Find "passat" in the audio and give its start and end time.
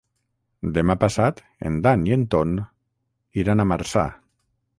1.03-1.43